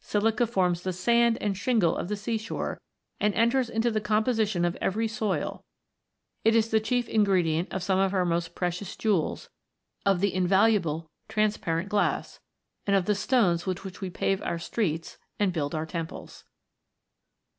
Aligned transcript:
Silica 0.00 0.46
forms 0.46 0.80
the 0.80 0.94
sand 0.94 1.36
and 1.42 1.58
shingle 1.58 1.94
of 1.94 2.08
the 2.08 2.16
sea 2.16 2.38
shore, 2.38 2.80
and 3.20 3.34
enters 3.34 3.68
into 3.68 3.90
the 3.90 4.00
composition 4.00 4.64
of 4.64 4.76
every 4.76 5.06
soil; 5.06 5.62
it 6.42 6.56
is 6.56 6.70
the 6.70 6.80
chief 6.80 7.06
ingredient 7.06 7.70
of 7.70 7.82
some 7.82 7.98
of 7.98 8.14
our 8.14 8.24
most 8.24 8.54
precious 8.54 8.96
jewels; 8.96 9.50
of 10.06 10.20
the 10.22 10.32
invaluable 10.34 11.10
transparent 11.28 11.90
glass; 11.90 12.40
and 12.86 12.96
of 12.96 13.04
the 13.04 13.14
stones 13.14 13.66
with 13.66 13.84
which 13.84 14.00
we 14.00 14.08
pave 14.08 14.40
our 14.40 14.58
streets 14.58 15.18
and 15.38 15.52
build 15.52 15.74
our 15.74 15.84
temples. 15.84 16.44